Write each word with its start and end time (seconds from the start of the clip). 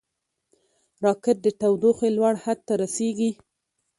راکټ 1.05 1.37
د 1.45 1.47
تودوخې 1.59 2.09
لوړ 2.17 2.33
حد 2.43 2.59
ته 2.67 2.73
رسېږي 2.81 3.31